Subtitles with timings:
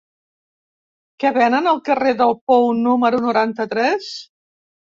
[1.25, 4.13] Què venen al carrer del Pou número noranta-tres?